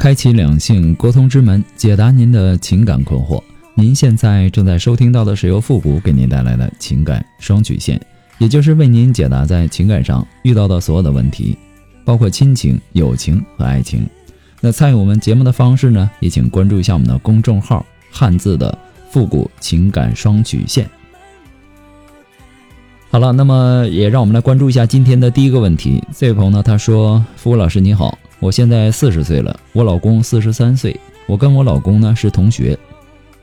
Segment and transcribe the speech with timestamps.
[0.00, 3.38] 开启两性沟通之门，解答您的情感困惑。
[3.74, 8.00] 您现在正在收听到的是由复古给您带来的情感双曲线，
[8.38, 11.54] 也就是为您解答在情感上遇到的所有的问题，
[12.02, 14.08] 包括亲情、友情和爱情。
[14.62, 18.76] 那参与我们节目的方式呢，也请关注一下我们的公众号“汉字的
[19.10, 20.88] 复古情感双曲线”。
[23.12, 26.02] 好了，那么也让我们来关注一下今天的第一个问题。
[26.16, 32.76] 这位朋友呢，他说：“复古老师你好。”我现在四十岁了，我老公四十三岁，我跟我老公呢是同学，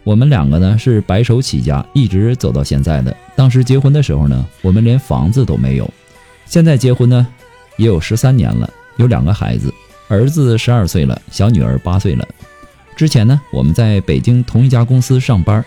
[0.04, 3.16] 我们两个呢是白手起家，一直走到现在的。
[3.36, 5.88] 当时结婚的时候呢，我们连房子都没有，
[6.48, 7.28] 现在结婚呢
[7.78, 9.72] 也有十三年了，有两个孩子，
[10.08, 12.28] 儿子十二岁了，小女儿八岁了。
[12.96, 15.64] 之前呢，我们在北京同一家公司上班，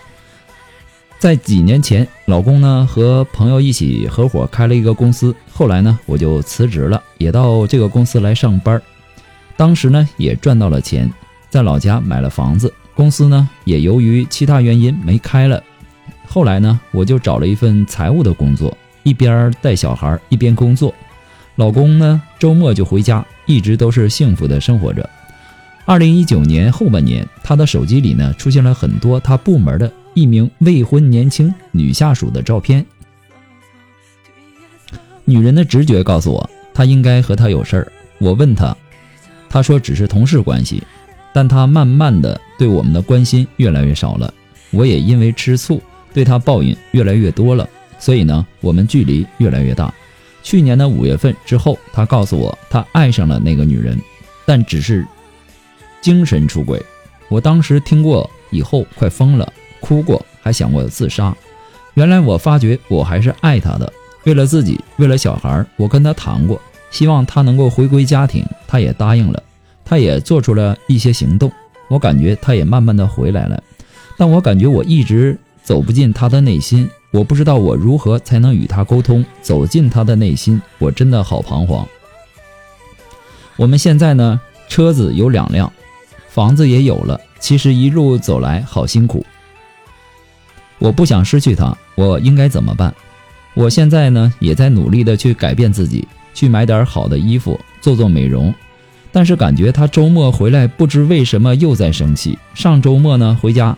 [1.19, 8.81] 在几年前，老公呢和朋友一起合伙开了一个公司，后来呢我就辞职了，也到这个公司来上班。
[9.61, 11.07] 当时呢也赚到了钱，
[11.47, 15.63] 在老家买了房子，公司呢也由于其他原因没开了。
[16.25, 20.91] 后来呢我就找了一份财务的工作，一边带小孩一边工作。
[21.57, 25.07] 老公呢周末就回家，一直都是幸福的生活着。
[25.85, 32.83] 二零一九年后半年，他的手机里呢出现了很多他部门的一名未婚年轻女下属的照片。
[35.23, 37.91] 女人的直觉告诉我，他应该和他有事儿。
[38.17, 38.75] 我问他。
[39.51, 40.81] 他说只是同事关系，
[41.33, 44.33] 但他慢慢的对我们的关心越来越少了。
[44.69, 45.81] 我也因为吃醋，
[46.13, 47.67] 对他抱怨越来越多了，
[47.99, 49.93] 所以呢，我们距离越来越大。
[50.41, 53.99] 去年的五月份之后，他告诉我他爱上了那个女人，
[54.45, 55.05] 但只是
[55.99, 56.81] 精神出轨。
[57.27, 61.35] 我当时听过以后快疯了，哭过，还想过自杀。
[61.95, 63.91] 原来我发觉我还是爱他的，
[64.23, 66.61] 为了自己，为了小孩，我跟他谈过。
[66.89, 69.41] 希望他能够回归家庭，他也答应了，
[69.91, 71.51] 他也做出了一些行动。
[71.89, 73.61] 我感觉他也慢慢的回来了，
[74.17, 76.89] 但我感觉我一直走不进他的内心。
[77.11, 80.61] 我不知道我如何才能与他沟通，走进他的内心。
[80.77, 81.85] 我真的好彷徨。
[83.57, 85.69] 我们现在呢，车子有两辆，
[86.29, 87.19] 房子也有了。
[87.41, 89.25] 其实一路走来好辛苦。
[90.79, 92.95] 我不想失去他，我应该怎么办？
[93.55, 96.07] 我现在呢，也在努力的去改变自己。
[96.33, 98.55] 去买点好的衣服，做做美容，
[99.11, 102.37] 但是感觉他周末回来不知为什么又在生气。
[102.53, 103.77] 上周末呢回家，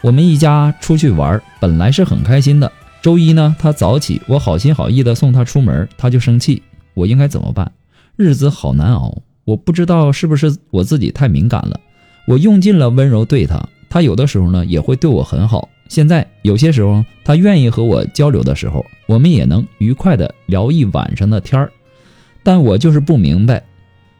[0.00, 2.70] 我们一家出去玩，本来是很开心的。
[3.02, 6.62] 周一呢他早起，我好心好意的送他出门，他就生气。
[6.94, 7.70] 我应该怎么办？
[8.16, 11.78] 日子好难熬，我不知道是不是我自己太敏感了。
[12.26, 15.68] 我用尽了温柔对他，他有的时候呢也会对我很好。
[15.88, 21.70] 现在有些时候，他愿意和我交流的时候，我们也能愉快的聊一晚上的天儿。
[22.42, 23.62] 但我就是不明白，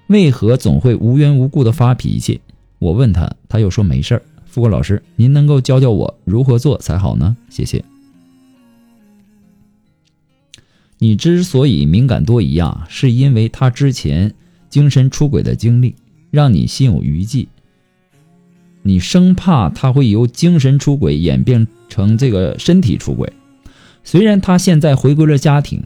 [0.08, 2.40] 为何总会无缘无故的发脾气。
[2.78, 4.22] 我问他，他又说没事儿。
[4.44, 7.36] 富国老师，您能够教教我如何做才好呢？
[7.50, 7.84] 谢谢。
[10.98, 14.34] 你之所以敏感多疑啊，是因为他之前
[14.70, 15.94] 精神出轨的经历，
[16.30, 17.48] 让你心有余悸。
[18.82, 23.30] 你生怕他会由精神出轨演变成这个身体出轨，
[24.04, 25.82] 虽然他现在回归了家庭，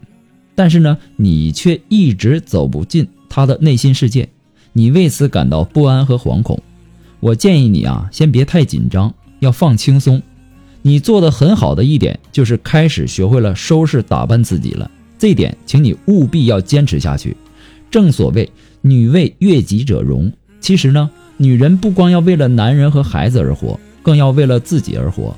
[0.55, 4.27] 但是呢，你却一直走不进他的内心世界，
[4.73, 6.61] 你为此感到不安和惶恐。
[7.21, 10.21] 我建议你啊，先别太紧张，要放轻松。
[10.81, 17.37] 你做的很好的一点就是开始学会了收拾打扮自己了，这点请你务必要坚持下去。
[17.89, 18.51] 正所谓
[18.81, 21.09] 女为悦己者容，其实呢。
[21.37, 25.35] 女人不光要为了男人和孩子而活，更要为了自己而活。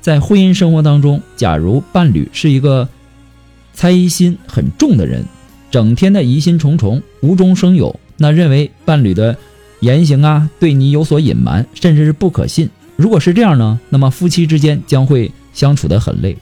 [0.00, 2.88] 在婚姻生活当中，假如伴侣是一个
[3.74, 5.26] 猜疑心很重的人，
[5.72, 9.38] 整天的疑心重重、无中生有，那认为伴侣的
[9.80, 12.68] 言行啊对你有所隐瞒，甚至是不可信。
[12.94, 16.36] 如果是这样呢，那么夫妻之间将会相处的很累。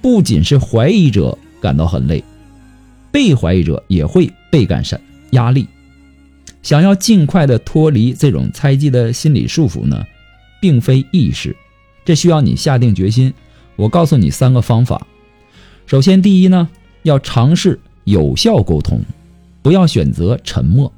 [0.00, 2.24] 不仅是怀疑者感到很累，
[3.12, 5.00] 被怀疑者也会倍感压
[5.30, 5.68] 压力。
[6.60, 10.04] 想要尽快的脱离这种猜忌的心理束缚呢，
[10.60, 11.54] 并非易事，
[12.04, 13.32] 这需要你下定决心。
[13.76, 15.06] 我告诉你三个方法。
[15.86, 16.68] 首先，第一呢，
[17.04, 19.00] 要尝试有效沟通，
[19.62, 20.92] 不要选择沉默。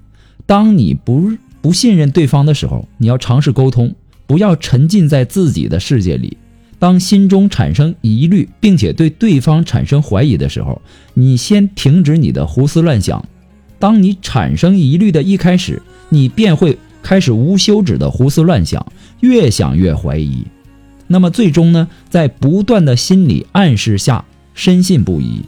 [0.47, 3.95] 当你不不信任对方的时候，你要尝试沟通，
[4.27, 6.37] 不要沉浸在自己的世界里。
[6.79, 10.83] 当心中产生疑虑，并且对对方产生怀疑的时候，
[11.15, 13.25] 你先停止你的胡思乱想。
[13.79, 15.81] 当你产生疑虑的一开始，
[16.11, 18.85] 你便会开始无休止的胡思乱想，
[19.21, 20.45] 越想越怀疑。
[21.06, 24.25] 那么最终呢，在不断的心理暗示下，
[24.55, 25.43] 深信不疑。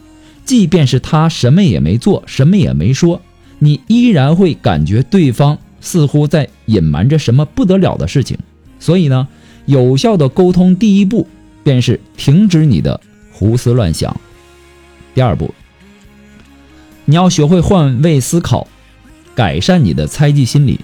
[0.47, 3.21] 即便是他什么也没做，什么也没说，
[3.59, 8.37] 你依然会感觉对方似乎在隐瞒着什么不得了的事情。
[8.79, 9.27] 所以呢，
[9.65, 11.27] 有效的沟通第一步
[11.63, 12.99] 便是停止你的
[13.33, 14.15] 胡思乱想。
[15.13, 15.53] 第二步，
[17.03, 18.65] 你要学会换位思考，
[19.35, 20.79] 改善你的猜忌心理。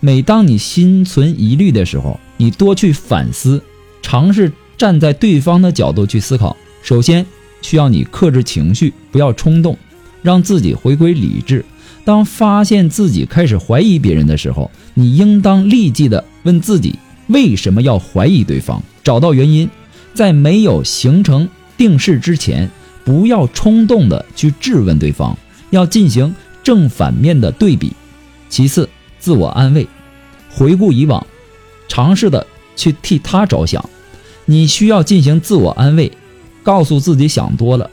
[0.00, 3.62] 每当你心存疑虑的时候，你多去反思。
[4.02, 6.54] 尝试站在对方的角度去思考。
[6.82, 7.24] 首先，
[7.66, 9.76] 需要你克制情绪，不要冲动，
[10.22, 11.64] 让自己回归理智。
[12.04, 16.94] 当发现自己开始怀疑别人的时候，你应当立即的问自己
[17.26, 19.68] 为什么要怀疑对方，找到原因。
[20.14, 22.70] 在没有形成定势之前，
[23.04, 25.36] 不要冲动的去质问对方，
[25.70, 26.32] 要进行
[26.62, 27.92] 正反面的对比。
[28.48, 29.88] 其次，自我安慰，
[30.48, 31.26] 回顾以往，
[31.88, 32.46] 尝试的
[32.76, 33.84] 去替他着想。
[34.44, 36.12] 你需要进行自我安慰，
[36.66, 37.88] 告诉自己想多了。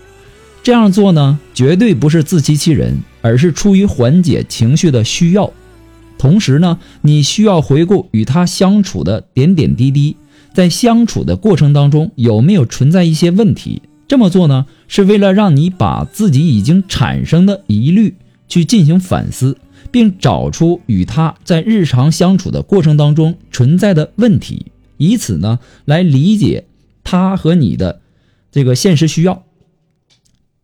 [0.64, 5.54] 这样做呢，绝对不是自欺欺人，而是出于缓解情绪的需要。
[6.18, 10.16] 同时呢，你需要回顾与他相处的点点滴滴，
[10.56, 13.84] 在相处的过程当中有没有存在一些问题。
[14.08, 18.16] 这么做呢，是为了让你把自己已经产生的疑虑
[18.48, 19.58] 去进行反思，
[19.92, 24.68] 并找出与他在日常相处的过程当中存在的问题。
[24.98, 26.66] 以此呢，来理解
[27.04, 28.00] 他和你的
[28.54, 29.44] 这个现实需要。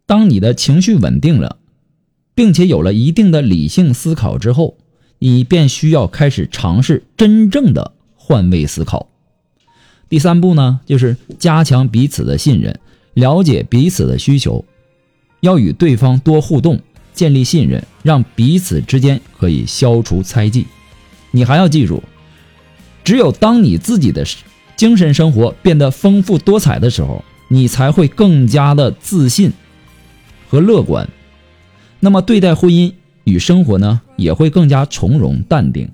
[0.05, 1.57] 当你的情绪稳定了，
[2.35, 4.77] 并且有了一定的理性思考之后，
[5.17, 9.09] 你便需要开始尝试真正的换位思考。
[10.07, 12.79] 第三步呢，就是加强彼此的信任，
[13.15, 14.63] 了解彼此的需求，
[15.41, 16.79] 要与对方多互动，
[17.13, 20.67] 建立信任，让彼此之间可以消除猜忌。
[21.31, 22.03] 你还要记住。
[23.03, 24.23] 只有当你自己的
[24.75, 29.51] 精神生活变得丰富多彩的时候，你才会更加的自信
[30.47, 31.09] 和乐观。
[31.99, 32.93] 那么对待婚姻
[33.25, 35.89] 与生活呢，也会更加从容淡定。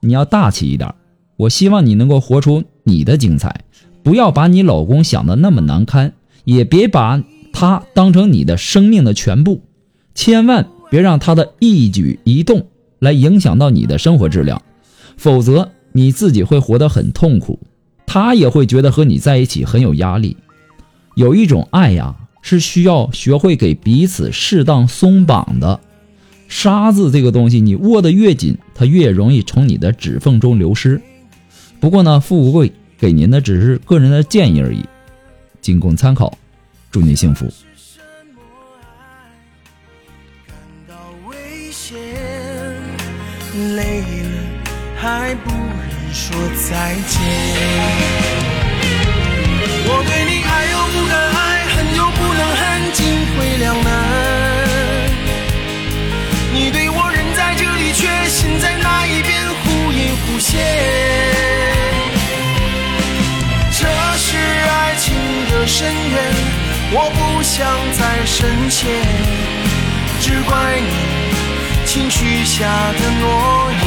[0.00, 0.94] 你要大气一点。
[1.36, 3.60] 我希望你能够活出你的精彩，
[4.02, 6.14] 不要把你老公想的那么难堪，
[6.44, 7.22] 也别把
[7.52, 9.60] 他当成你的生命的全部。
[10.14, 12.66] 千万别让他的一举一动
[12.98, 14.62] 来影响到你的生活质量，
[15.18, 15.70] 否则。
[15.94, 17.60] 你自己会活得很痛苦，
[18.06, 20.38] 他也会觉得和你在一起很有压力。
[21.14, 25.80] 有一种爱呀，是需要学会给彼此适当松绑的。
[26.48, 31.00] 沙子这个东西，你握得越紧，它越容易从你的指缝中流失。
[31.80, 34.84] 不过呢，富贵给您的只是个人的建议而已，
[35.60, 36.36] 仅供参考。
[36.90, 37.46] 祝你幸福。
[43.74, 44.38] 累了
[44.96, 46.34] 还不忍说
[46.70, 47.91] 再见。
[66.94, 67.66] 我不想
[67.98, 68.86] 再深陷，
[70.20, 70.88] 只怪你
[71.86, 73.80] 轻许下的诺言。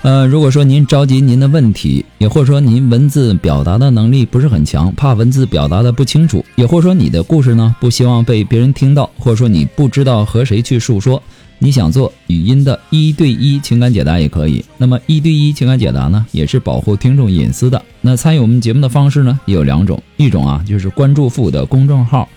[0.00, 11.22] 呃，如果说您着急您的问题，也或者说您文字表达的能力不是很强，怕文字表达的不清楚，也或者说你的故事呢不希望被别人听到，或者说你不知道和谁去诉说，
[11.64, 14.64] 你想做语音的一对一情感解答也可以。
[14.78, 17.80] 那么一对一情感解答呢，也是保护听众隐私的。
[18.00, 22.28] 那参与我们节目的方式呢也有两种，一种啊就是关注复古的公众号，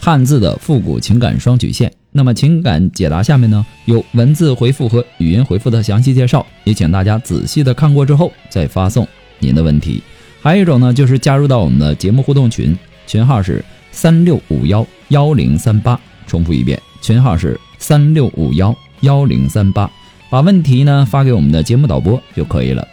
[0.00, 1.92] 汉字的复古情感双曲线。
[2.10, 9.06] 那么情感解答下面呢有文字回复和语音回复的详细介绍，也请大家仔细的看过之后再发送
[9.38, 10.02] 您的问题。
[10.42, 12.76] 还有一种呢就是加入到我们的节目互动群，
[13.06, 19.90] 群号是三六五幺幺零三八，重复一遍，群号是三六五幺幺零三八，
[20.30, 22.88] 把问题呢发给我们的节目导播就可以了。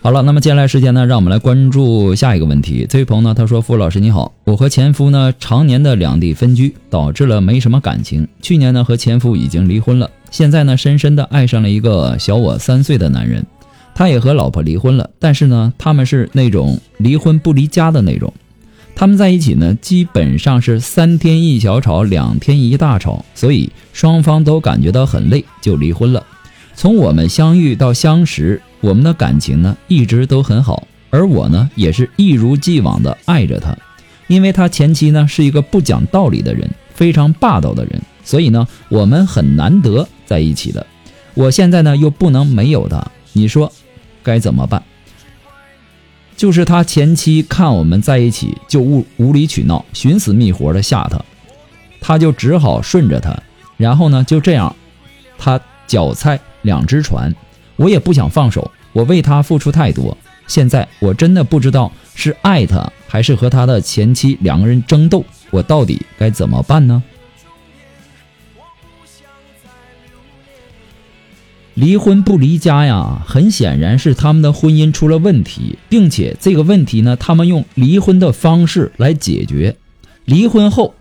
[0.00, 2.86] 好了，那么接下来时间呢，让我们来关注下一个问题。
[2.88, 8.26] 这位朋友呢，他说：“傅老师你好，我和前夫呢常年的两地分居，导致了没什么感情。
[8.40, 13.46] 去年呢和前夫已经离婚了，现在呢深深的爱上了一个小我三岁的男人。
[13.94, 18.34] 他也和老婆离婚了，但是呢他们是那种离婚不离家的那种。
[18.96, 26.26] 他们在一起呢基本上是三天一小吵，两天一大吵，所以双方都感觉到很累，就离婚了。
[26.74, 33.78] 从我们相遇到相识。”我们的感情呢一直都很好，而我呢也是一如既往的爱着他，
[34.26, 40.86] 因为他前妻呢是一个不讲道理的人，非常霸道的人，所以呢我们很难得在一起的。
[41.34, 43.70] 我现在呢又不能没有他，你说
[44.22, 44.82] 该怎么办？
[46.34, 51.22] 就是他前妻看我们在一起就无无理取闹，寻死觅活的吓他，
[52.00, 53.36] 他就只好顺着他，
[53.76, 54.74] 然后呢就这样，
[55.36, 57.34] 他脚踩两只船。
[57.76, 67.02] 我也不想放手，我为他付出太多，现在我真的不知道是爱他还是和他的前妻两个人争斗，我到底该怎么办呢？
[71.74, 79.76] 离婚不离家呀，很显然是他们的婚姻出了问题，并且这个问题呢，他们用离婚的方式来解决，
[80.26, 80.94] 离婚后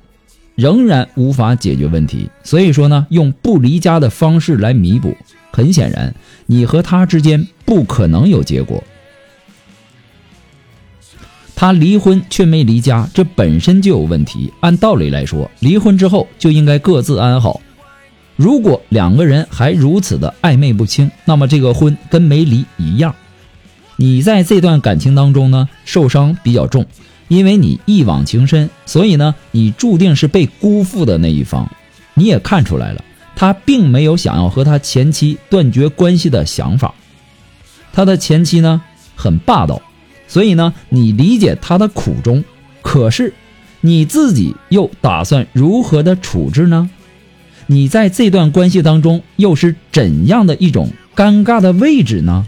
[0.56, 5.16] 仍然无法解决问题，所以说呢，用不离家的方式来弥补。
[5.52, 8.82] 很显然，你和他之间不可能有结果。
[11.54, 14.52] 他离婚却没离家，这本身就有问题。
[14.62, 17.60] 按道理来说，离婚之后就应该各自安好。
[18.42, 23.14] 如果两个人还如此的暧昧不清，那么这个婚跟没离一样。
[23.98, 26.88] 你在这段感情当中呢，受伤比较重，
[27.28, 31.70] 因为你一往情深，所以呢，你注定是被辜负的那一方。
[32.16, 33.04] 你也看出来了。
[33.36, 36.96] 他并没有想要和他前妻断绝关系的想法，
[37.94, 38.82] 他的前妻呢
[39.16, 39.80] 很霸道，
[40.28, 42.44] 所以呢你理解他的苦衷，
[42.82, 43.36] 可是
[43.82, 46.90] 你自己又打算如何的处置呢？
[47.72, 52.46] 你在这段关系当中又是怎样的一种尴尬的位置呢？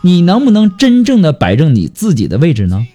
[0.00, 2.88] 你能不能真正的摆正你自己的位置呢？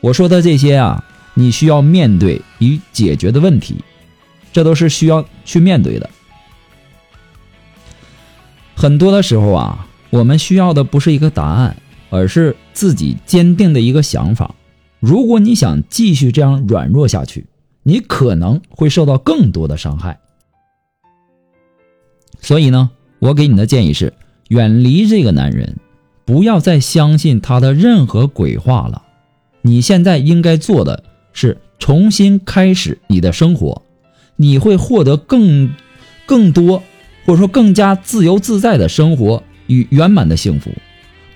[0.00, 1.04] 我说的这些啊，
[1.34, 3.76] 你需要面对与解决的问题。
[4.54, 6.08] 这都是需要去面对的。
[8.74, 11.76] 很多的时候啊，我们需要的不是一个答案，
[12.08, 14.54] 而是自己坚定的一个想法。
[14.98, 17.44] 如果你想继续这样软弱下去，
[17.88, 20.18] 你可能会受到更多的伤害。
[22.40, 22.90] 所以呢，
[23.20, 24.12] 我给你的建议是：
[24.48, 25.76] 远离这个男人，
[26.24, 29.04] 不要再相信他的任何鬼话了。
[29.62, 33.82] 你现在应该做的是重新开始你的生活。
[34.34, 35.70] 你会获得更、
[36.26, 36.82] 更多，
[37.24, 40.72] 或者说更加自由自在的生活与圆满的幸福。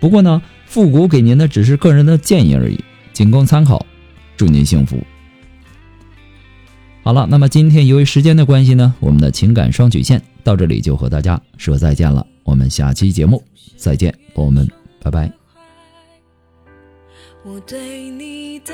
[0.00, 3.86] 不过呢，复古给您的只是个人的建议而已，仅供参考。
[4.36, 4.98] 祝您幸福。
[7.10, 12.24] 好了，那么今天由于时间的关系呢，我们的情感双曲线到这里就和大家说再见了。
[12.44, 13.42] 我们下期节目
[13.76, 14.64] 再见，朋友们，
[15.02, 15.28] 拜拜。
[17.44, 18.72] 我对你的